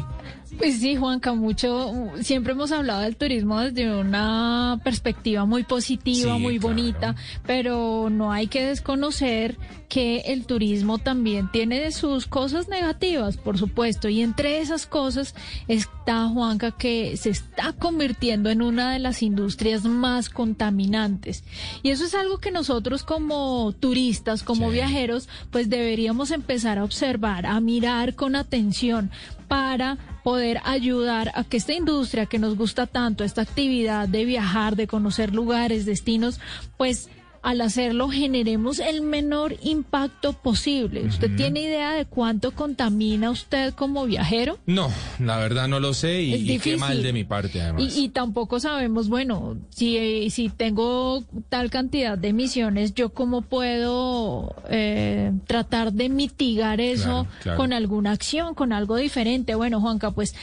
[0.00, 0.41] は。
[0.58, 1.92] Pues sí, Juanca, mucho.
[2.20, 6.74] Siempre hemos hablado del turismo desde una perspectiva muy positiva, Sí, muy claro.
[6.76, 9.56] bonita, pero no hay que desconocer
[9.88, 15.34] que el turismo también tiene sus cosas negativas, por supuesto, y entre esas cosas
[15.68, 21.44] está, Juanca, que se está convirtiendo en una de las industrias más contaminantes.
[21.82, 24.74] Y eso es algo que nosotros como turistas, como Sí.
[24.74, 29.10] viajeros, pues deberíamos empezar a observar, a mirar con atención
[29.48, 34.76] para poder ayudar a que esta industria que nos gusta tanto, esta actividad de viajar,
[34.76, 36.40] de conocer lugares, destinos,
[36.76, 37.08] pues
[37.42, 41.02] al hacerlo generemos el menor impacto posible.
[41.02, 44.58] ¿Usted tiene idea de cuánto contamina usted como viajero?
[44.66, 47.96] No, la verdad no lo sé y, qué mal de mi parte además.
[47.96, 54.54] Y, y tampoco sabemos, bueno, si, si tengo tal cantidad de emisiones, yo cómo puedo
[54.70, 57.58] eh, tratar de mitigar eso Claro, claro.
[57.58, 59.54] con alguna acción, con algo diferente.
[59.54, 60.34] Bueno, Juanca, pues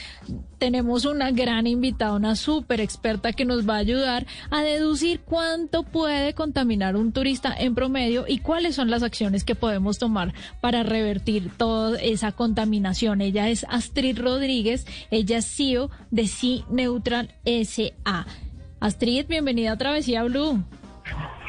[0.60, 5.82] tenemos una gran invitada, una súper experta que nos va a ayudar a deducir cuánto
[5.82, 10.82] puede contaminar un turista en promedio y cuáles son las acciones que podemos tomar para
[10.82, 13.22] revertir toda esa contaminación.
[13.22, 18.26] Ella es Astrid Rodríguez, ella es CEO de Sea Neutral SA.
[18.80, 20.62] Astrid, bienvenida a Travesía Blue.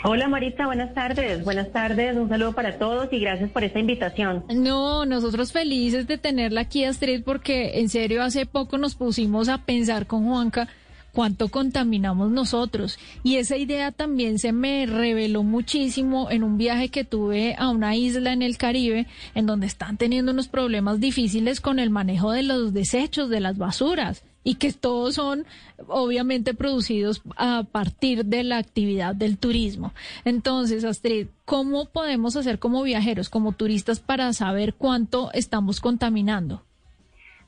[0.03, 1.43] Hola Marita, buenas tardes.
[1.43, 4.43] Buenas tardes, un saludo para todos y gracias por esta invitación.
[4.49, 9.59] No, nosotros felices de tenerla aquí, Astrid, porque en serio hace poco nos pusimos a
[9.59, 10.67] pensar con Juanca
[11.11, 12.97] cuánto contaminamos nosotros.
[13.21, 17.95] Y esa idea también se me reveló muchísimo en un viaje que tuve a una
[17.95, 22.41] isla en el Caribe, en donde están teniendo unos problemas difíciles con el manejo de
[22.41, 24.23] los desechos, de las basuras.
[24.43, 25.45] Y que todos son
[25.87, 29.93] obviamente producidos a partir de la actividad del turismo.
[30.25, 36.63] Entonces, Astrid, ¿cómo podemos hacer como viajeros, como turistas, para saber cuánto estamos contaminando?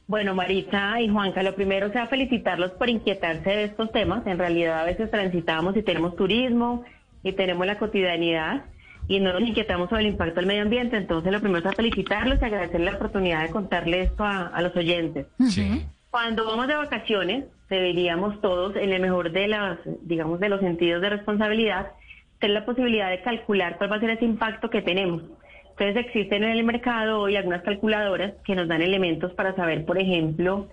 [0.08, 4.28] Bueno, Marita y Juanca, lo primero sea felicitarlos por inquietarse de estos temas.
[4.28, 6.84] En realidad a veces transitamos y tenemos turismo
[7.24, 8.66] y tenemos la cotidianidad
[9.08, 10.98] y no nos inquietamos sobre el impacto del medio ambiente.
[10.98, 14.76] Entonces lo primero es felicitarlos y agradecerles la oportunidad de contarle esto a, a los
[14.76, 15.28] oyentes.
[15.50, 15.86] Sí.
[16.14, 21.02] Cuando vamos de vacaciones, deberíamos todos, en el mejor de las, digamos, de los sentidos
[21.02, 21.94] de responsabilidad,
[22.38, 25.24] tener la posibilidad de calcular cuál va a ser ese impacto que tenemos.
[25.72, 29.98] Entonces existen en el mercado hoy algunas calculadoras que nos dan elementos para saber, por
[29.98, 30.68] ejemplo,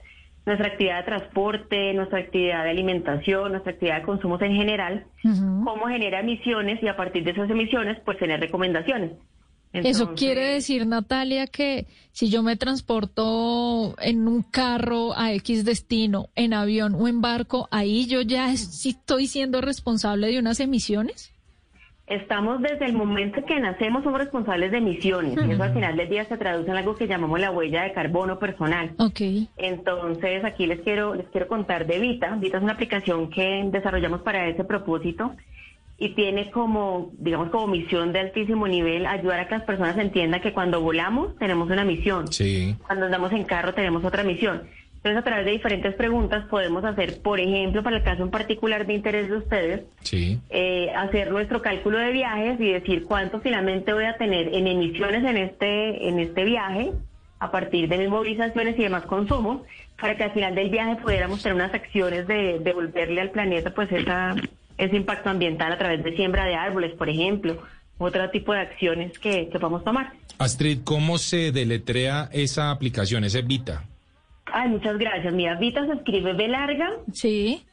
[0.44, 5.06] nuestra actividad de transporte, nuestra actividad de alimentación, nuestra actividad de consumos en general,
[5.64, 9.12] cómo genera emisiones y a partir de esas emisiones, pues tener recomendaciones.
[9.72, 16.28] Eso quiere decir, Natalia, que si yo me transporto en un carro a X destino,
[16.34, 21.32] en avión o en barco, ahí yo ya estoy siendo responsable de unas emisiones.
[22.10, 26.08] Estamos desde el momento que nacemos somos responsables de emisiones y eso al final del
[26.08, 28.90] día se traduce en algo que llamamos la huella de carbono personal.
[28.98, 29.20] Ok.
[29.56, 32.34] Entonces aquí les quiero les quiero contar de Vita.
[32.34, 35.36] Vita es una aplicación que desarrollamos para ese propósito
[36.00, 40.40] y tiene como digamos como misión de altísimo nivel ayudar a que las personas entiendan
[40.40, 42.74] que cuando volamos tenemos una misión, Sí.
[42.86, 44.62] cuando andamos en carro tenemos otra misión.
[44.96, 48.86] Entonces a través de diferentes preguntas podemos hacer, por ejemplo, para el caso en particular
[48.86, 50.38] de interés de ustedes, Sí.
[50.50, 55.22] eh, hacer nuestro cálculo de viajes y decir cuánto finalmente voy a tener en emisiones
[55.24, 56.92] en este en este viaje
[57.38, 59.62] a partir de mis movilizaciones y demás consumos
[60.00, 63.90] para que al final del viaje pudiéramos tener unas acciones de devolverle al planeta pues
[63.92, 64.34] esa
[64.80, 67.62] ese impacto ambiental a través de siembra de árboles por ejemplo
[67.98, 73.42] otro tipo de acciones que, que podamos tomar Astrid, ¿cómo se deletrea esa aplicación, ese
[73.42, 73.84] Vita?
[74.46, 77.64] ay muchas gracias mira Vita se escribe B larga Sí,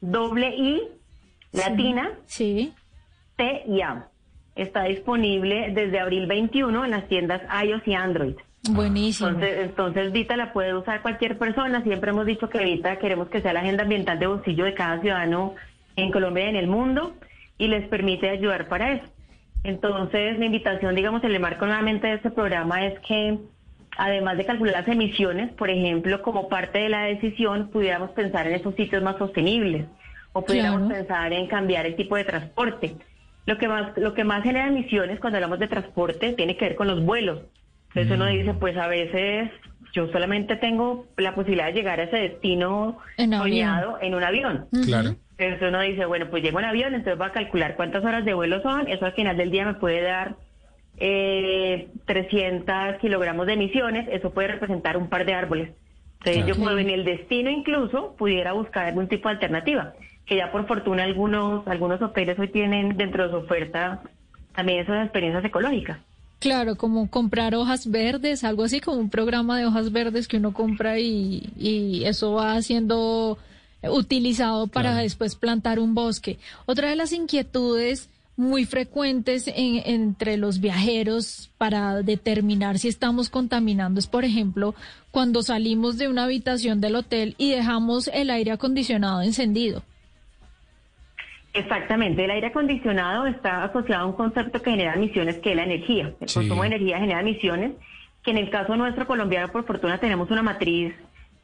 [0.00, 0.82] doble I
[1.52, 2.72] latina sí.
[3.36, 4.08] T y A
[4.54, 8.34] está disponible desde abril 21 en las tiendas iOS y Android
[8.70, 9.28] Buenísimo.
[9.28, 11.82] Entonces, entonces Vita la puede usar cualquier persona.
[11.82, 15.00] Siempre hemos dicho que Vita queremos que sea la agenda ambiental de bolsillo de cada
[15.00, 15.54] ciudadano
[15.96, 17.14] en Colombia y en el mundo
[17.58, 19.04] y les permite ayudar para eso.
[19.64, 23.38] Entonces, mi invitación, digamos, en el marco nuevamente de este programa es que,
[23.96, 28.54] además de calcular las emisiones, por ejemplo, como parte de la decisión, pudiéramos pensar en
[28.54, 29.86] esos sitios más sostenibles
[30.32, 30.94] o pudiéramos Claro.
[30.94, 32.94] pensar en cambiar el tipo de transporte.
[33.46, 36.76] Lo que más, lo que más genera emisiones cuando hablamos de transporte tiene que ver
[36.76, 37.40] con los vuelos.
[37.88, 39.50] Entonces uno dice, pues a veces
[39.92, 43.48] yo solamente tengo la posibilidad de llegar a ese destino En avión.
[43.48, 44.66] soñado en un avión.
[44.84, 45.16] Claro.
[45.38, 48.32] Entonces uno dice, bueno, pues llego en avión, entonces voy a calcular cuántas horas de
[48.32, 50.36] vuelo son, eso al final del día me puede dar
[50.98, 55.70] eh, 300 kilogramos de emisiones, eso puede representar un par de árboles.
[56.24, 59.92] Entonces yo puedo en el destino incluso pudiera buscar algún tipo de alternativa,
[60.24, 64.00] que ya por fortuna algunos, algunos hoteles hoy tienen dentro de su oferta
[64.54, 65.98] también esas experiencias ecológicas.
[66.38, 70.52] Claro, como comprar hojas verdes, algo así como un programa de hojas verdes que uno
[70.52, 73.38] compra y, y eso va siendo
[73.90, 75.02] utilizado para Claro.
[75.02, 76.38] después plantar un bosque.
[76.66, 83.98] Otra de las inquietudes muy frecuentes en- entre los viajeros para determinar si estamos contaminando
[83.98, 84.74] es, por ejemplo,
[85.10, 89.82] cuando salimos de una habitación del hotel y dejamos el aire acondicionado encendido.
[91.54, 95.64] Exactamente, el aire acondicionado está asociado a un concepto que genera emisiones, que es la
[95.64, 96.12] energía.
[96.20, 96.34] El Sí.
[96.40, 97.72] consumo de energía genera emisiones,
[98.22, 100.92] que en el caso nuestro colombiano, por fortuna, tenemos una matriz,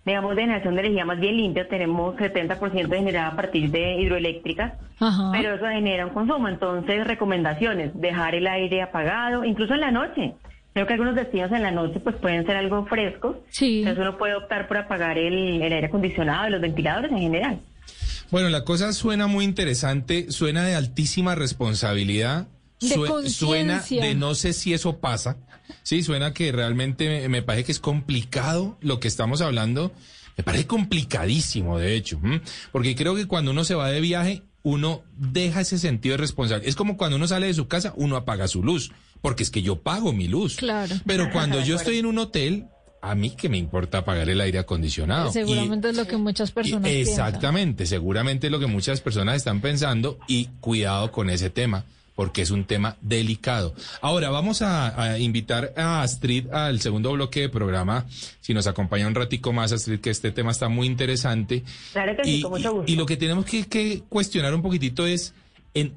[0.05, 4.73] digamos, de generación de energía más bien limpia, tenemos 70% generada a partir de hidroeléctricas,
[4.99, 5.31] Ajá.
[5.33, 6.49] pero eso genera un consumo.
[6.49, 10.35] Entonces, recomendaciones, dejar el aire apagado, incluso en la noche.
[10.75, 13.81] Creo que algunos destinos en la noche pues pueden ser algo frescos, Sí.
[13.81, 17.59] entonces uno puede optar por apagar el, el aire acondicionado y los ventiladores en general.
[18.31, 22.47] Bueno, la cosa suena muy interesante, suena de altísima responsabilidad,
[22.83, 25.37] De sue- suena de no sé si eso pasa,
[25.83, 29.93] sí, suena que realmente me, me parece que es complicado lo que estamos hablando,
[30.37, 32.41] me parece complicadísimo de hecho, ¿m?
[32.73, 36.69] porque creo que cuando uno se va de viaje, uno deja ese sentido de responsabilidad,
[36.69, 39.63] es como cuando uno sale de su casa, uno apaga su luz, porque es que
[39.63, 40.95] yo pago mi luz, Claro.
[41.07, 42.67] pero cuando yo estoy en un hotel,
[43.05, 45.31] a mí que me importa apagar el aire acondicionado.
[45.31, 47.27] Y- Seguramente es lo que muchas personas y- piensan.
[47.27, 52.43] Exactamente, seguramente es lo que muchas personas están pensando y cuidado con ese tema porque
[52.43, 53.75] es un tema delicado.
[54.01, 58.07] Ahora vamos a, a invitar a Astrid al segundo bloque de programa,
[58.41, 61.63] si nos acompaña un ratico más Astrid, que este tema está muy interesante.
[61.93, 62.93] Claro que sí, con mucho y- gusto.
[62.93, 65.35] y lo que tenemos que, que cuestionar un poquitito es,
[65.75, 65.95] en,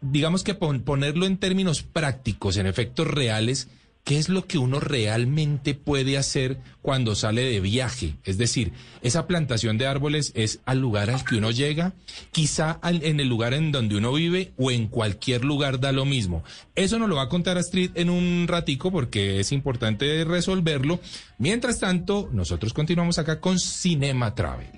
[0.00, 3.68] digamos que pon- ponerlo en términos prácticos, en efectos reales,
[4.08, 8.16] ¿qué es lo que uno realmente puede hacer cuando sale de viaje?
[8.24, 8.72] Es decir,
[9.02, 11.92] esa plantación de árboles es al lugar al que uno llega,
[12.32, 16.42] quizá en el lugar en donde uno vive o en cualquier lugar da lo mismo.
[16.74, 21.00] Eso nos lo va a contar Astrid en un ratico porque es importante resolverlo.
[21.36, 24.77] Mientras tanto, nosotros continuamos acá con Cinema Travel.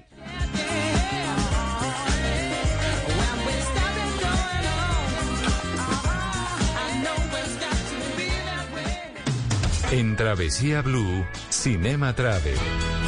[9.92, 12.99] En Travesía Blue, Cinema Travel.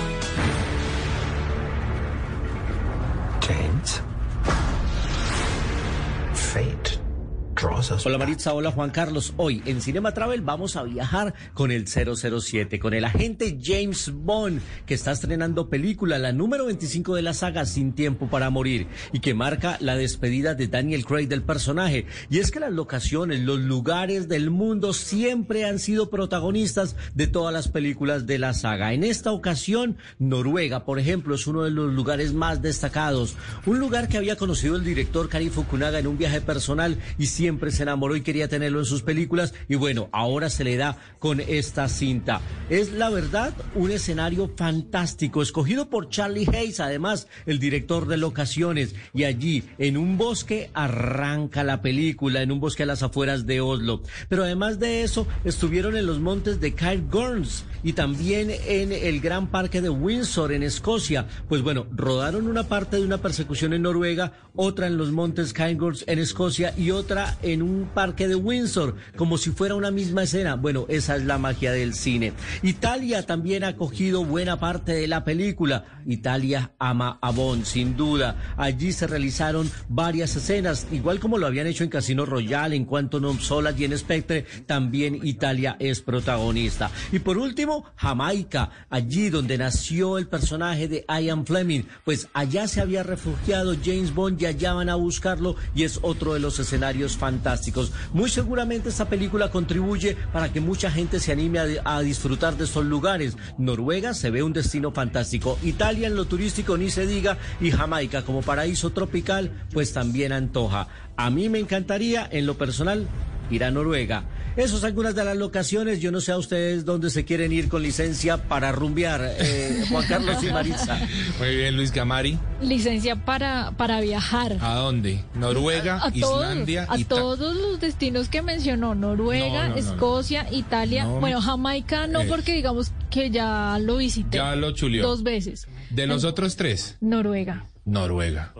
[7.65, 8.19] Hola.
[8.19, 9.35] Maritza, hola Juan Carlos.
[9.37, 14.61] Hoy en Cinema Travel vamos a viajar con el 007, con el agente James Bond,
[14.85, 19.21] que está estrenando película, la número 25 de la saga Sin Tiempo para Morir, y
[19.21, 22.07] que marca la despedida de Daniel Craig del personaje.
[22.31, 27.55] Y es que las locaciones, los lugares del mundo siempre han sido protagonistas de todas
[27.55, 28.93] las películas de la saga.
[28.93, 33.37] En esta ocasión, Noruega, por ejemplo, es uno de los lugares más destacados.
[33.67, 37.52] Un lugar que había conocido el director Kari Fukunaga en un viaje personal y siempre
[37.71, 39.55] se enamoró y quería tenerlo en sus películas.
[39.69, 42.41] Y bueno, ahora se le da con esta cinta.
[42.69, 48.95] Es la verdad un escenario fantástico, escogido por Charlie Hayes, además el director de locaciones.
[49.15, 53.61] Y allí, en un bosque, arranca la película, en un bosque a las afueras de
[53.61, 54.03] Oslo.
[54.29, 59.49] Pero además de eso, estuvieron en los montes de Cairngorms y también en el gran
[59.49, 61.27] parque de Windsor, en Escocia.
[61.49, 66.05] Pues bueno, rodaron una parte de una persecución en Noruega, otra en los montes Cairngorms
[66.07, 70.57] en Escocia y otra en un parque de Windsor, como si fuera una misma escena.
[70.57, 72.33] Bueno, esa es la magia del cine.
[72.63, 75.85] Italia también ha cogido buena parte de la película.
[76.07, 78.55] Italia ama a Bond, sin duda.
[78.57, 83.25] Allí se realizaron varias escenas, igual como lo habían hecho en Casino Royale, en Quantum
[83.25, 86.91] of Solace y en Spectre, también Italia es protagonista.
[87.13, 92.81] Y por último, Jamaica, allí donde nació el personaje de Ian Fleming, pues allá se
[92.81, 97.17] había refugiado James Bond y allá van a buscarlo y es otro de los escenarios
[97.23, 97.93] fantásticos.
[98.13, 102.65] Muy seguramente esta película contribuye para que mucha gente se anime a, a disfrutar de
[102.65, 103.37] estos lugares.
[103.59, 105.57] Noruega se ve un destino fantástico.
[105.63, 110.89] Italia en lo turístico ni se diga y Jamaica como paraíso tropical pues también antoja.
[111.17, 113.07] A mí me encantaría en lo personal
[113.53, 114.25] ir a Noruega.
[114.57, 116.01] Esas son algunas de las locaciones.
[116.01, 119.23] Yo no sé a ustedes dónde se quieren ir con licencia para rumbear.
[119.39, 120.99] Eh, Juan Carlos y Maritza.
[121.39, 122.39] Muy bien, Luis Gamari.
[122.61, 124.59] Licencia para, para viajar.
[124.61, 125.25] ¿A dónde?
[125.35, 129.69] Noruega, a todos, Islandia, a Ita- todos los destinos que mencionó, Noruega, No, no, no,
[129.71, 129.77] no.
[129.77, 131.21] Escocia, Italia, No.
[131.21, 132.27] bueno, Jamaica no Eh.
[132.29, 134.37] porque digamos que ya lo visité.
[134.37, 135.03] Ya lo chuleó.
[135.07, 135.67] Dos veces.
[135.91, 137.67] De los otros tres, Noruega.
[137.85, 138.53] Noruega.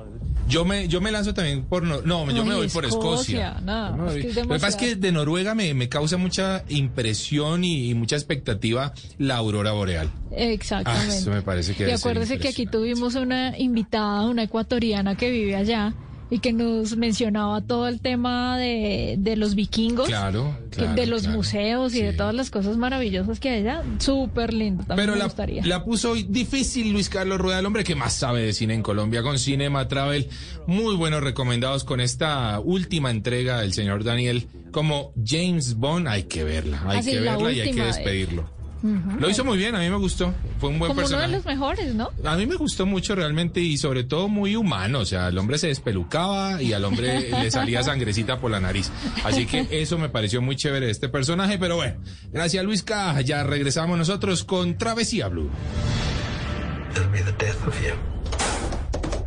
[0.49, 1.85] Yo me, yo me lanzo también por...
[1.85, 4.69] Nor- No, yo Ay, me voy por Escocia, No, es que es lo que pasa
[4.69, 9.73] es que de Noruega me, me causa mucha impresión y, y mucha expectativa la aurora
[9.73, 10.11] boreal.
[10.33, 11.13] Exactamente.
[11.13, 15.31] Ah, eso me parece que Y acuérdese que aquí tuvimos una invitada, una ecuatoriana que
[15.31, 15.95] vive allá
[16.33, 21.23] y que nos mencionaba todo el tema de, de los vikingos, Claro, claro, de los
[21.25, 21.37] claro.
[21.37, 23.83] museos y de todas las cosas maravillosas que hay allá.
[23.99, 25.67] Súper lindo, también Pero me la, gustaría.
[25.67, 29.23] la puso difícil Luis Carlos Rueda, el hombre que más sabe de cine en Colombia,
[29.23, 30.31] con Cinema Travel.
[30.67, 36.09] Muy buenos recomendados con esta última entrega del señor Daniel como James Bond.
[36.09, 38.45] Hay que verla, hay Ah, que la verla y hay que última,
[38.83, 40.35] Lo hizo muy bien, a mí me gustó.
[40.59, 41.29] Fue un buen Como uno personaje.
[41.31, 42.11] de los mejores, ¿no?
[42.25, 45.59] A mí me gustó mucho realmente y sobre todo muy humano, o sea, el hombre
[45.59, 48.91] se despelucaba y al hombre le salía sangrecita por la nariz.
[49.25, 52.01] Así que eso me pareció muy chévere de este personaje, pero bueno,
[52.33, 53.21] gracias Luis K.
[53.21, 55.51] Ya regresamos nosotros con Travesía Blue.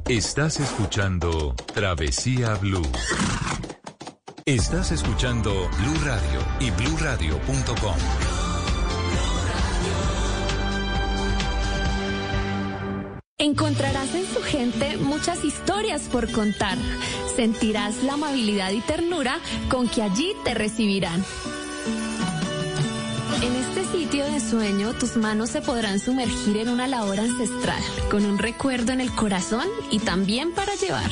[0.08, 2.88] Estás escuchando Travesía Blue.
[4.46, 8.35] Estás escuchando Blue Radio y bluradio.com.
[13.46, 16.80] Encontrarás en su gente muchas historias por contar.
[17.36, 21.24] Sentirás la amabilidad y ternura con que allí te recibirán.
[23.44, 28.26] En este sitio de sueño, tus manos se podrán sumergir en una labor ancestral, con
[28.26, 31.12] un recuerdo en el corazón y también para llevar.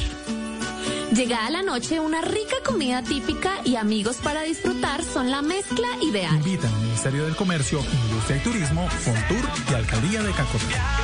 [1.15, 6.33] Llegada la noche, una rica comida típica y amigos para disfrutar son la mezcla ideal.
[6.37, 11.03] Invitan Ministerio del Comercio, Industria y Turismo, Fontur y Alcaldía de Cacotá.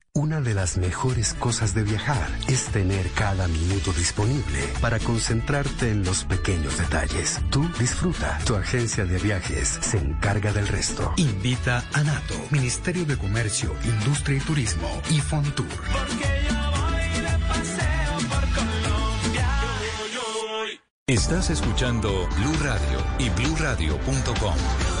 [0.21, 6.03] Una de las mejores cosas de viajar es tener cada minuto disponible para concentrarte en
[6.03, 7.41] los pequeños detalles.
[7.49, 8.37] Tú disfruta.
[8.45, 11.11] Tu agencia de viajes se encarga del resto.
[11.17, 15.65] Invita a NATO, Ministerio de Comercio, Industria y Turismo y Fontur.
[21.07, 25.00] Estás escuchando Blue Radio y bluradio.com.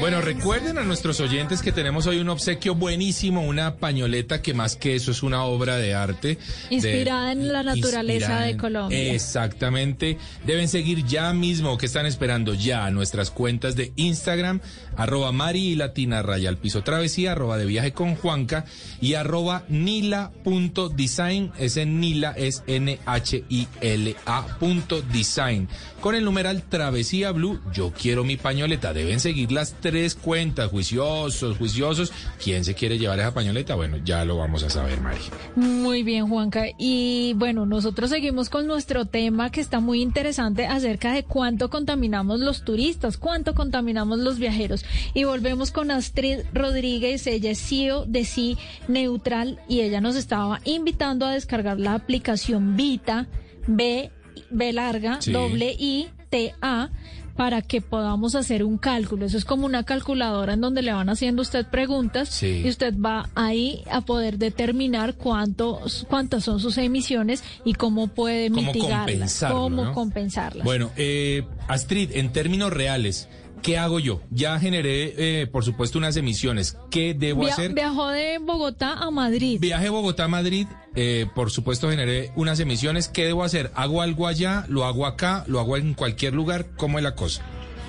[0.00, 4.76] Bueno, recuerden a nuestros oyentes que tenemos hoy un obsequio buenísimo, una pañoleta que más
[4.76, 6.28] que eso es una obra de arte.
[6.28, 6.38] de-
[6.70, 9.12] Inspirada en la naturaleza de Colombia.
[9.12, 10.16] Exactamente.
[10.46, 14.60] Deben seguir ya mismo, que están esperando ya nuestras cuentas de Instagram,
[14.96, 18.64] arroba Mari y Latina Raya al piso travesía, arroba de viaje con Juanca
[19.00, 21.52] y arroba nila.design.
[21.58, 25.68] Ese Nila es N-H-I-L-A punto design.
[26.00, 28.92] Con el numeral Travesía Blue, yo quiero mi pañoleta.
[28.92, 32.12] Deben seguir las tres cuentas, juiciosos, juiciosos.
[32.42, 33.74] ¿Quién se quiere llevar esa pañoleta?
[33.74, 35.18] Bueno, ya lo vamos a saber, Mari.
[35.56, 36.64] Muy bien, Juanca.
[36.78, 42.40] Y bueno, nosotros seguimos con nuestro tema que está muy interesante acerca de cuánto contaminamos
[42.40, 44.84] los turistas, cuánto contaminamos los viajeros.
[45.14, 48.56] Y volvemos con Astrid Rodríguez, ella es CEO de Sí
[48.88, 53.26] Neutral y ella nos estaba invitando a descargar la aplicación Vita,
[53.66, 54.10] B,
[54.50, 55.32] B larga, Sí.
[55.32, 56.90] doble I, T, A
[57.36, 59.26] para que podamos hacer un cálculo.
[59.26, 62.62] Eso es como una calculadora en donde le van haciendo usted preguntas Sí.
[62.64, 68.50] y usted va ahí a poder determinar cuántos, cuántas son sus emisiones y cómo puede
[68.50, 69.92] Cómo mitigarlas, cómo ¿no?
[69.92, 70.64] compensarlas.
[70.64, 73.28] Bueno, eh, Astrid, en términos reales,
[73.64, 74.20] ¿qué hago yo?
[74.30, 76.78] Ya generé, eh, por supuesto, unas emisiones.
[76.90, 77.72] ¿Qué debo Via- hacer?
[77.72, 79.58] Viajó de Bogotá a Madrid.
[79.60, 83.08] Viaje Bogotá-Madrid, eh, por supuesto, generé unas emisiones.
[83.08, 83.70] ¿Qué debo hacer?
[83.74, 84.64] ¿Hago algo allá?
[84.68, 85.44] ¿Lo hago acá?
[85.48, 86.66] ¿Lo hago en cualquier lugar?
[86.76, 87.42] ¿Cómo es la cosa?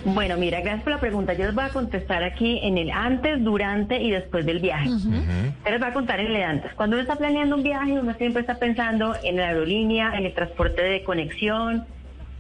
[0.06, 1.34] Bueno, mira, gracias por la pregunta.
[1.34, 4.88] Yo les voy a contestar aquí en el antes, durante y después del viaje.
[4.88, 6.72] Yo les voy a contar en el antes.
[6.76, 10.34] Cuando uno está planeando un viaje, uno siempre está pensando en la aerolínea, en el
[10.34, 11.86] transporte de conexión,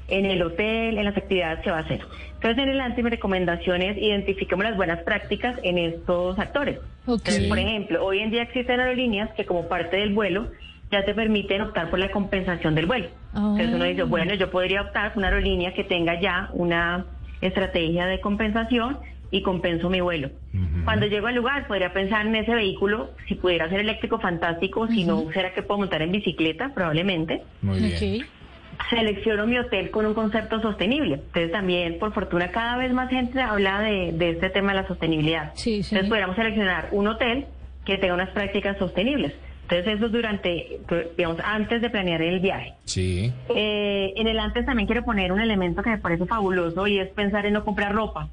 [0.07, 2.01] en el hotel, en las actividades que va a hacer.
[2.45, 6.77] Entonces, en el antes, mi recomendación es identifiquemos las buenas prácticas en estos actores.
[7.07, 10.49] Entonces, por ejemplo, hoy en día existen aerolíneas que como parte del vuelo
[10.91, 13.07] ya te permiten optar por la compensación del vuelo.
[13.33, 17.07] Entonces uno dice, bueno, yo podría optar por una aerolínea que tenga ya una
[17.41, 18.99] estrategia de compensación
[19.31, 20.29] y compenso mi vuelo.
[20.83, 25.03] Cuando llego al lugar, podría pensar en ese vehículo, si pudiera ser eléctrico, fantástico, si
[25.03, 26.71] no, ¿será que puedo montar en bicicleta?
[26.75, 27.41] Probablemente.
[27.63, 28.25] Muy bien.
[28.89, 31.15] Selecciono mi hotel con un concepto sostenible.
[31.15, 34.87] Entonces también, por fortuna, cada vez más gente habla de, de este tema de la
[34.87, 35.53] sostenibilidad.
[35.55, 37.45] Entonces podríamos seleccionar un hotel
[37.85, 39.33] que tenga unas prácticas sostenibles.
[39.63, 40.79] Entonces eso es durante,
[41.17, 42.73] digamos, antes de planear el viaje.
[42.83, 43.33] Sí.
[43.55, 47.09] Eh, en el antes también quiero poner un elemento que me parece fabuloso y es
[47.09, 48.29] pensar en no comprar ropa.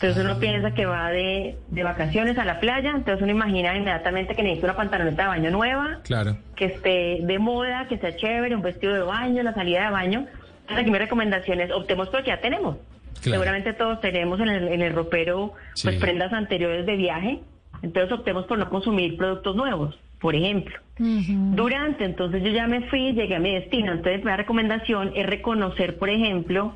[0.00, 4.36] Entonces uno piensa que va de, de vacaciones a la playa, entonces uno imagina inmediatamente
[4.36, 6.36] que necesita una pantaloneta de baño nueva, Claro.
[6.54, 10.26] que esté de moda, que sea chévere, un vestido de baño, la salida de baño.
[10.60, 12.76] Entonces aquí mi recomendación es optemos por lo que ya tenemos.
[13.20, 13.40] Claro.
[13.40, 16.00] Seguramente todos tenemos en el, en el ropero pues Sí.
[16.00, 17.40] prendas anteriores de viaje,
[17.82, 20.76] entonces optemos por no consumir productos nuevos, por ejemplo.
[21.00, 23.92] Durante, entonces yo ya me fui, llegué a mi destino.
[23.92, 26.74] Entonces, la recomendación es reconocer, por ejemplo,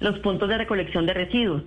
[0.00, 1.62] los puntos de recolección de residuos.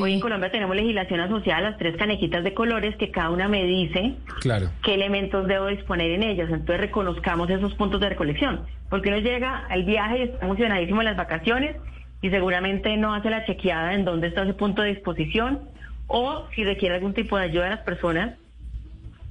[0.00, 3.48] Hoy en Colombia tenemos legislación asociada a las tres canejitas de colores que cada una
[3.48, 4.70] me dice Claro.
[4.84, 6.48] qué elementos debo disponer en ellas.
[6.50, 8.60] Entonces reconozcamos esos puntos de recolección.
[8.88, 11.76] Porque uno llega al viaje y está emocionadísimo en las vacaciones
[12.22, 15.60] y seguramente no hace la chequeada en dónde está ese punto de disposición
[16.06, 18.34] o si requiere algún tipo de ayuda de las personas,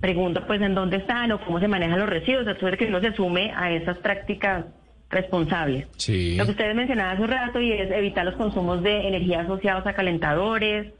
[0.01, 2.45] pregunta pues en dónde están o cómo se manejan los residuos.
[2.45, 4.65] Entonces que uno se sume a esas prácticas
[5.13, 5.87] responsables.
[5.97, 6.35] Sí.
[6.35, 9.85] Lo que ustedes mencionaban hace un rato y es evitar los consumos de energía asociados
[9.85, 10.93] a calentadores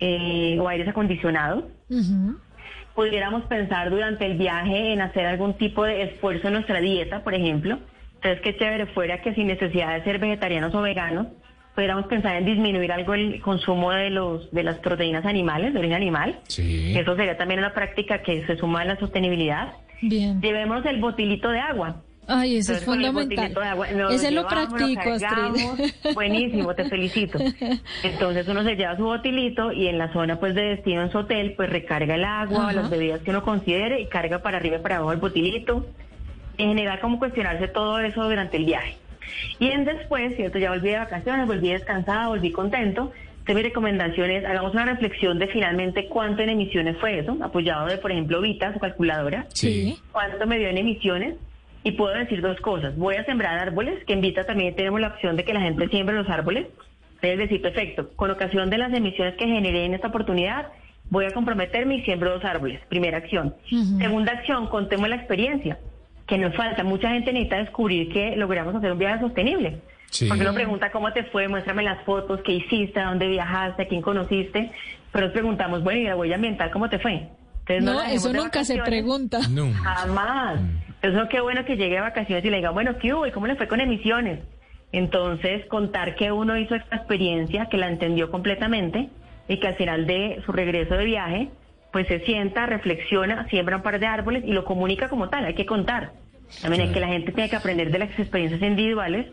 [0.00, 1.64] eh, o aires acondicionados.
[2.94, 7.34] Pudiéramos pensar durante el viaje en hacer algún tipo de esfuerzo en nuestra dieta, por
[7.34, 7.78] ejemplo.
[8.16, 11.26] Entonces, qué chévere fuera que sin necesidad de ser vegetarianos o veganos,
[11.74, 15.96] pudiéramos pensar en disminuir algo el consumo de los de las proteínas animales, de origen
[15.96, 16.40] animal.
[16.48, 16.96] Sí.
[16.96, 19.74] Eso sería también una práctica que se suma a la sostenibilidad.
[20.00, 20.40] Bien.
[20.40, 22.02] Llevemos el botilito de agua.
[22.28, 23.54] Ay, eso es Entonces, fundamental.
[23.54, 25.12] de agua, Ese lo practico.
[25.12, 26.14] Astrid.
[26.14, 27.38] Buenísimo, te felicito.
[28.02, 31.18] Entonces uno se lleva su botilito y en la zona pues de destino en su
[31.18, 32.72] hotel pues recarga el agua, Ajá.
[32.72, 35.86] las bebidas que uno considere y carga para arriba y para abajo el botilito.
[36.58, 38.96] En general como cuestionarse todo eso durante el viaje.
[39.58, 43.12] Y en después, cierto, ya volví de vacaciones, volví descansada, volví contento.
[43.40, 47.86] Entonces mi recomendación es hagamos una reflexión de finalmente cuánto en emisiones fue eso, apoyado
[47.86, 49.46] de por ejemplo Vita, su calculadora.
[49.50, 49.96] Sí.
[50.10, 51.36] cuánto me dio en emisiones
[51.86, 52.96] y puedo decir dos cosas.
[52.96, 55.86] Voy a sembrar árboles, que en Vita también tenemos la opción de que la gente
[55.86, 56.66] siembre los árboles.
[57.22, 60.66] Es decir, perfecto, con ocasión de las emisiones que generé en esta oportunidad,
[61.10, 62.80] voy a comprometerme y siembro dos árboles.
[62.88, 63.54] Primera acción.
[64.00, 65.78] Segunda acción, contemos la experiencia,
[66.26, 66.82] que nos falta.
[66.82, 69.78] Mucha gente necesita descubrir que logramos hacer un viaje sostenible.
[70.10, 70.26] Sí.
[70.26, 73.86] Porque uno pregunta cómo te fue, muéstrame las fotos, qué hiciste, a dónde viajaste, a
[73.86, 74.72] quién conociste.
[75.12, 77.28] Pero nos preguntamos, bueno, ¿y la huella ambiental cómo te fue?
[77.60, 79.38] Entonces, No, dejemos eso nunca se pregunta.
[79.40, 80.60] Jamás.
[81.06, 83.26] Eso qué bueno que llegue de vacaciones y le diga, bueno, ¿qué hubo?
[83.26, 84.40] ¿Y cómo le fue con emisiones?
[84.92, 89.08] Entonces, contar que uno hizo esta experiencia, que la entendió completamente,
[89.48, 91.48] y que al final de su regreso de viaje,
[91.92, 95.54] pues se sienta, reflexiona, siembra un par de árboles y lo comunica como tal, hay
[95.54, 96.12] que contar.
[96.62, 99.26] También hay que la gente tiene que aprender de las experiencias individuales,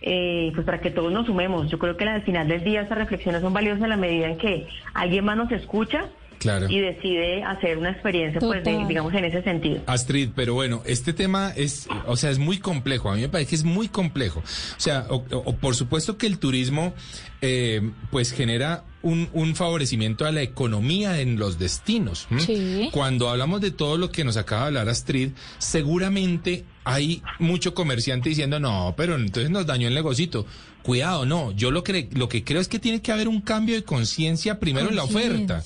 [0.00, 1.70] eh, pues para que todos nos sumemos.
[1.70, 4.38] Yo creo que al final del día esas reflexiones son valiosas en la medida en
[4.38, 6.06] que alguien más nos escucha
[6.44, 6.68] Claro.
[6.70, 9.80] y decide hacer una experiencia, pues, de- digamos, en ese sentido.
[9.86, 13.10] Astrid, pero bueno, este tema es, o sea, es muy complejo.
[13.10, 14.40] A mí me parece que es muy complejo.
[14.40, 16.94] O sea, o- o- por supuesto que el turismo,
[17.40, 17.80] eh,
[18.10, 22.26] pues genera un, un favorecimiento a la economía en los destinos.
[22.38, 22.88] Sí.
[22.92, 28.28] Cuando hablamos de todo lo que nos acaba de hablar Astrid, seguramente hay mucho comerciante
[28.28, 30.46] diciendo, no, pero entonces nos dañó el negocito.
[30.82, 31.50] Cuidado, no.
[31.52, 34.60] Yo lo que, lo que creo es que tiene que haber un cambio de conciencia
[34.60, 35.62] primero en la oferta.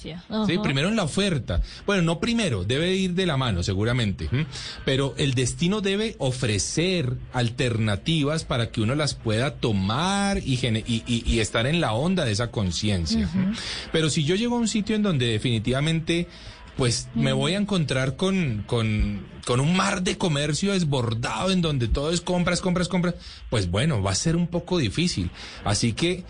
[0.47, 1.61] Sí, primero en la oferta.
[1.87, 4.29] Bueno, no primero, debe ir de la mano, seguramente.
[4.85, 11.23] Pero el destino debe ofrecer alternativas para que uno las pueda tomar y, y, y-
[11.27, 13.29] y estar en la onda de esa conciencia.
[13.91, 16.29] Pero si yo llego a un sitio en donde definitivamente
[16.79, 21.89] pues me voy a encontrar con, con, con un mar de comercio desbordado en donde
[21.89, 23.17] todo es compras, compras, compras,
[23.51, 25.29] pues bueno, va a ser un poco difícil.
[25.65, 26.23] Así que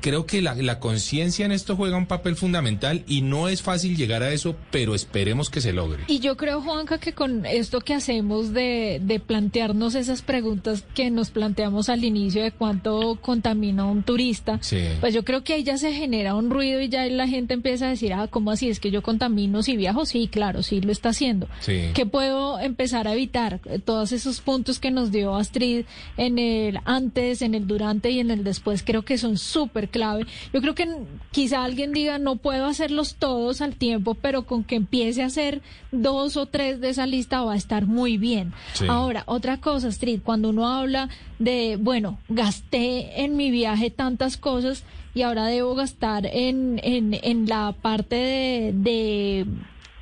[0.00, 3.96] creo que la, la conciencia en esto juega un papel fundamental y no es fácil
[3.96, 6.04] llegar a eso, pero esperemos que se logre.
[6.08, 11.10] Y yo creo, Juanca, que con esto que hacemos de, de plantearnos esas preguntas que
[11.10, 14.80] nos planteamos al inicio de cuánto contamina un turista, Sí.
[15.00, 17.86] pues yo creo que ahí ya se genera un ruido y ya la gente empieza
[17.86, 18.68] a decir, ah, ¿cómo así?
[18.68, 20.06] ¿Es que yo contamino si viajo?
[20.06, 21.48] Sí, claro, sí lo está haciendo.
[21.60, 21.90] Sí.
[21.94, 23.60] ¿Qué puedo empezar a evitar?
[23.84, 25.84] Todos esos puntos que nos dio Astrid
[26.16, 30.26] en el antes, en el durante y en el después creo que son súper clave.
[30.52, 30.88] Yo creo que
[31.30, 35.62] quizá alguien diga no puedo hacerlos todos al tiempo, pero con que empiece a hacer
[35.92, 38.52] dos o tres de esa lista va a estar muy bien.
[38.74, 38.86] Sí.
[38.88, 44.84] Ahora, otra cosa, Astrid, cuando uno habla de, bueno, gasté en mi viaje tantas cosas
[45.14, 49.46] y ahora debo gastar en, en, en la parte de- de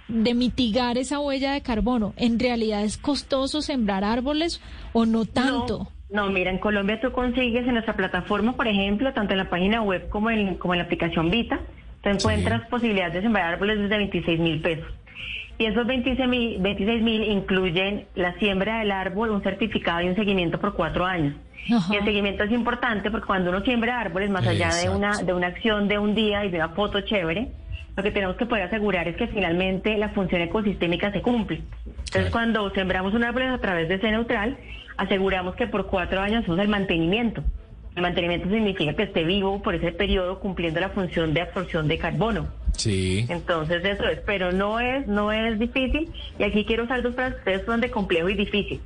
[0.08, 2.12] de mitigar esa huella de carbono.
[2.18, 4.60] ¿En realidad es costoso sembrar árboles
[4.92, 5.78] o no tanto?
[5.78, 5.90] No,
[6.30, 10.08] mira, en Colombia tú consigues en nuestra plataforma, por ejemplo, tanto en la página web
[10.10, 11.60] como en, como en la aplicación Vita,
[12.02, 14.86] tú encuentras posibilidades de sembrar árboles desde 26 mil pesos.
[15.58, 20.16] Y esos 26 mil 26 mil incluyen la siembra del árbol, un certificado y un
[20.16, 21.34] seguimiento por cuatro años.
[21.66, 25.32] Y el seguimiento es importante porque cuando uno siembra árboles, más allá de una, de
[25.32, 27.52] una acción de un día y de una foto chévere,
[27.96, 31.62] lo que tenemos que poder asegurar es que finalmente la función ecosistémica se cumple.
[31.86, 34.56] Entonces, cuando sembramos un árbol a través de C neutral,
[35.02, 37.42] aseguramos que por cuatro años hacemos el mantenimiento.
[37.94, 41.98] El mantenimiento significa que esté vivo por ese periodo cumpliendo la función de absorción de
[41.98, 42.48] carbono.
[42.72, 43.26] Sí.
[43.28, 47.38] Entonces eso es, pero no es, no es difícil y aquí quiero usar dos frases,
[47.38, 48.80] ustedes son de complejo y difícil.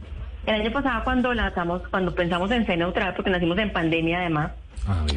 [0.44, 4.52] El año pasado cuando lanzamos, cuando pensamos en C neutral, porque nacimos en pandemia además,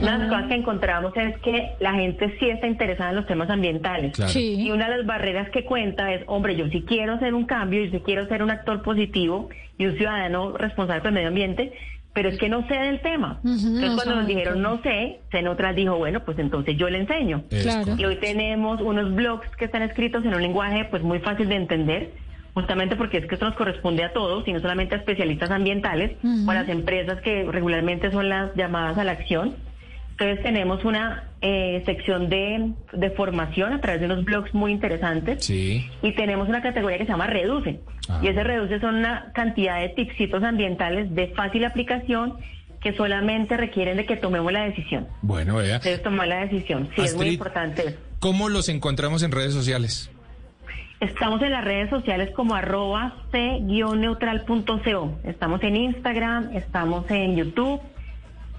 [0.02, 3.28] una de las cosas que encontramos es que la gente sí está interesada en los
[3.28, 4.14] temas ambientales.
[4.16, 4.32] Claro.
[4.32, 4.56] Sí.
[4.56, 7.84] Y una de las barreras que cuenta es, hombre, yo sí quiero hacer un cambio,
[7.84, 11.74] yo sí quiero ser un actor positivo y un ciudadano responsable con el medio ambiente,
[12.14, 13.40] pero es que no sé del tema.
[13.44, 17.00] entonces no cuando nos del dijeron no sé, Cenotras dijo, bueno, pues entonces yo le
[17.00, 17.44] enseño.
[17.50, 17.96] Claro.
[17.98, 21.56] Y hoy tenemos unos blogs que están escritos en un lenguaje pues muy fácil de
[21.56, 22.12] entender,
[22.54, 26.18] justamente porque es que esto nos corresponde a todos y no solamente a especialistas ambientales
[26.46, 29.56] o a las empresas que regularmente son las llamadas a la acción.
[30.20, 35.46] Entonces tenemos una eh, sección de, de formación a través de unos blogs muy interesantes
[35.46, 35.90] Sí.
[36.02, 37.80] y tenemos una categoría que se llama Reduce.
[38.22, 42.34] Y ese Reduce son una cantidad de tipsitos ambientales de fácil aplicación
[42.82, 45.08] que solamente requieren de que tomemos la decisión.
[45.22, 45.80] Bueno, vea.
[45.80, 46.90] Debes tomar la decisión.
[46.96, 47.96] Sí, es muy importante.
[48.20, 50.12] ¿Cómo los encontramos en redes sociales?
[51.00, 55.20] Estamos en las redes sociales como arroba c-neutral.co.
[55.24, 57.80] Estamos en Instagram, estamos en YouTube,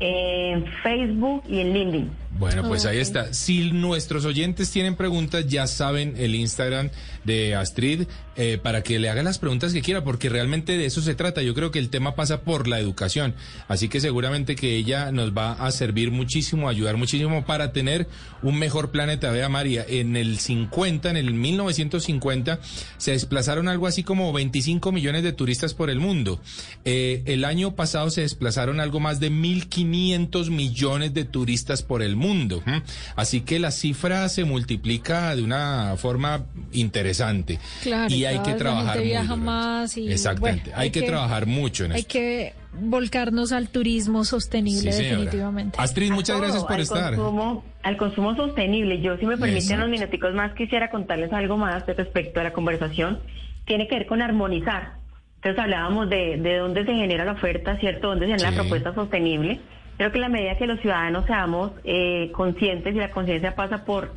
[0.01, 2.11] en Facebook y en LinkedIn.
[2.39, 3.35] Bueno, pues ahí está.
[3.35, 6.91] Si nuestros oyentes tienen preguntas, ya saben el Instagram
[7.25, 8.05] de Astrid
[8.37, 11.43] eh, para que le hagan las preguntas que quiera, porque realmente de eso se trata.
[11.43, 13.35] Yo creo que el tema pasa por la educación.
[13.69, 18.07] Así que seguramente que ella nos va a servir muchísimo, a ayudar muchísimo para tener
[18.43, 19.31] un mejor planeta.
[19.33, 22.61] Vea, María, en el 50, en el 1950,
[22.97, 26.41] se desplazaron algo así como 25 millones de turistas por el mundo.
[26.85, 32.17] Eh, el año pasado se desplazaron algo más de 1.500 millones de turistas por el
[32.17, 32.20] mundo.
[32.21, 32.83] ¿M?
[33.17, 37.59] Así que la cifra se multiplica de una forma interesante.
[37.83, 40.71] Claro, y hay que trabajar muy viaja más y Exactamente.
[40.71, 42.13] bueno, hay, que, trabajar mucho en Hay esto.
[42.13, 45.77] que volcarnos al turismo sostenible Sí, definitivamente.
[45.81, 47.15] Astrid, muchas gracias por al estar.
[47.17, 49.01] Consumo, al consumo sostenible.
[49.01, 49.85] Yo, si me permiten Exacto.
[49.85, 53.19] unos minuticos más, quisiera contarles algo más de respecto a la conversación.
[53.67, 54.95] Tiene que ver con armonizar.
[55.37, 58.09] Entonces hablábamos de, de dónde se genera la oferta, ¿cierto?
[58.09, 58.57] Dónde se genera Sí.
[58.57, 59.61] la propuesta sostenible.
[60.01, 63.85] Creo que en la medida que los ciudadanos seamos eh, conscientes y la conciencia pasa
[63.85, 64.15] por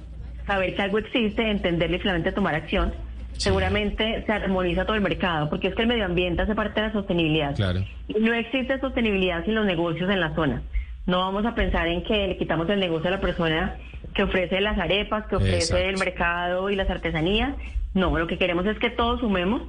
[0.47, 2.93] saber que algo existe, entenderlo y finalmente tomar acción,
[3.33, 6.87] seguramente se armoniza todo el mercado, porque es que el medio ambiente hace parte de
[6.87, 7.53] la sostenibilidad.
[7.53, 7.81] Claro.
[8.07, 10.63] Y no existe sostenibilidad sin los negocios en la zona.
[11.05, 13.75] No vamos a pensar en que le quitamos el negocio a la persona
[14.15, 15.85] que ofrece las arepas, que ofrece Exacto.
[15.85, 17.57] el mercado y las artesanías.
[17.93, 19.63] No, lo que queremos es que todos sumemos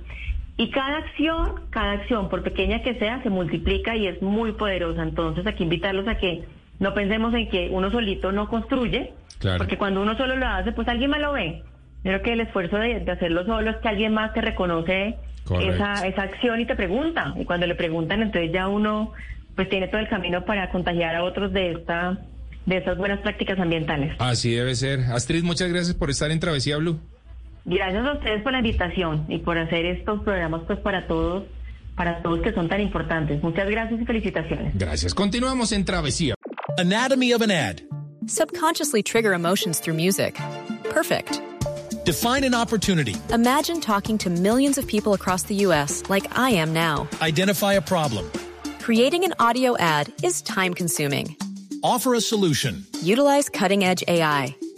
[0.56, 5.02] y cada acción, cada acción, por pequeña que sea, se multiplica y es muy poderosa.
[5.02, 6.44] Entonces, aquí invitarlos a que
[6.78, 9.58] no pensemos en que uno solito no construye, Claro.
[9.58, 11.62] porque cuando uno solo lo hace, pues alguien más lo ve.
[12.04, 15.16] Yo creo que el esfuerzo de, de hacerlo solo es que alguien más te reconoce
[15.60, 17.34] esa, esa acción y te pregunta.
[17.38, 19.12] Y cuando le preguntan, entonces ya uno
[19.56, 22.18] pues tiene todo el camino para contagiar a otros de esta
[22.66, 24.14] de estas buenas prácticas ambientales.
[24.18, 25.00] Así debe ser.
[25.12, 26.98] Astrid, muchas gracias por estar en Travesía Blue.
[27.64, 31.44] Gracias a ustedes por la invitación y por hacer estos programas pues para todos,
[31.96, 33.42] para todos que son tan importantes.
[33.42, 34.77] Muchas gracias y felicitaciones.
[34.77, 35.14] Gracias.
[35.14, 36.35] Continuamos en Travesía.
[36.79, 37.81] Anatomy of an ad.
[38.27, 40.38] Subconsciously trigger emotions through music.
[40.90, 41.40] Perfect.
[42.05, 43.16] Define an opportunity.
[43.33, 46.03] Imagine talking to millions of people across the U.S.
[46.11, 47.09] like I am now.
[47.22, 48.31] Identify a problem.
[48.81, 51.35] Creating an audio ad is time consuming.
[51.83, 52.85] Offer a solution.
[53.03, 54.55] Utilize cutting edge AI.